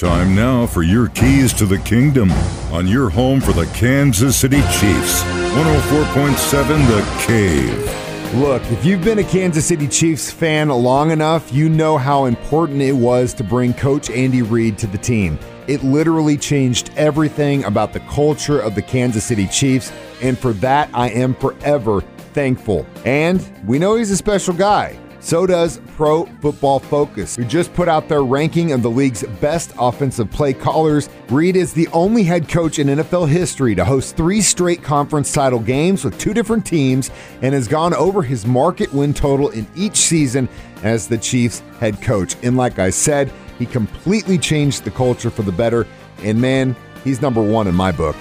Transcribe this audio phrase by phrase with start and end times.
[0.00, 2.32] Time now for your keys to the kingdom
[2.72, 5.22] on your home for the Kansas City Chiefs.
[5.52, 8.34] 104.7 The Cave.
[8.40, 12.80] Look, if you've been a Kansas City Chiefs fan long enough, you know how important
[12.80, 15.38] it was to bring Coach Andy Reid to the team.
[15.66, 19.92] It literally changed everything about the culture of the Kansas City Chiefs,
[20.22, 22.00] and for that, I am forever
[22.32, 22.86] thankful.
[23.04, 24.98] And we know he's a special guy.
[25.20, 29.72] So does Pro Football Focus, who just put out their ranking of the league's best
[29.78, 31.10] offensive play callers.
[31.28, 35.58] Reid is the only head coach in NFL history to host three straight conference title
[35.58, 37.10] games with two different teams
[37.42, 40.48] and has gone over his market win total in each season
[40.82, 42.34] as the Chiefs head coach.
[42.42, 45.86] And like I said, he completely changed the culture for the better.
[46.22, 46.74] And man,
[47.04, 48.16] he's number one in my book.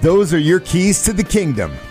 [0.00, 1.76] Those are your keys to the kingdom.